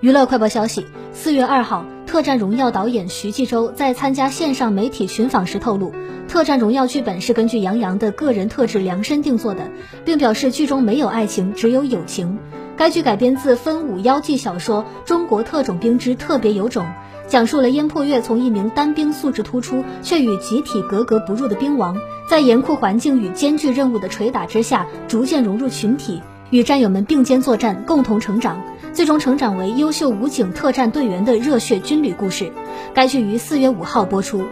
[0.00, 5.90] 娱乐快报消息：四月二号，《特战荣耀》导演徐纪周在参加线上媒体群访时透露，
[6.26, 9.70] 《特战荣耀》剧本是根据杨洋的个人特质量身定做的，
[10.02, 12.38] 并表示剧中没有爱情，只有友情。
[12.78, 16.86] 该剧改编自分武妖记小说《中国特种兵之特别有种》，
[17.26, 21.94] 讲述了燕破月从一名单兵素质突出却与集体格格不入的兵王，
[22.26, 28.58] 在严酷环境与艰巨任务的捶打之下，逐渐融入群体，与战友们并肩作战，共同成长。
[28.92, 32.52] 最终成长为优秀武警特战队员的热血军旅故事。
[32.92, 34.44] 该剧于四月五号播出。